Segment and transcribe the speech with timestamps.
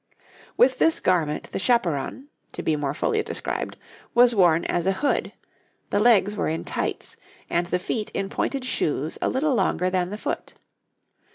[0.57, 3.77] With this garment the chaperon (to be more fully described)
[4.15, 5.31] was worn as a hood;
[5.91, 7.17] the legs were in tights,
[7.51, 10.55] and the feet in pointed shoes a little longer than the foot.